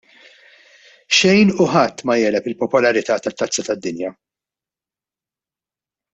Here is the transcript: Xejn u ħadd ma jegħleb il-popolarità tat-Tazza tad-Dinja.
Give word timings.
Xejn 1.17 1.51
u 1.65 1.67
ħadd 1.73 2.01
ma 2.09 2.15
jegħleb 2.21 2.47
il-popolarità 2.53 3.19
tat-Tazza 3.27 3.67
tad-Dinja. 3.69 4.13